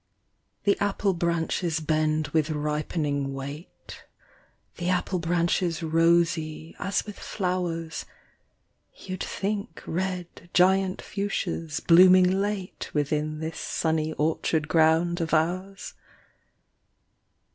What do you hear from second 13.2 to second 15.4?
this sunny orchard ground of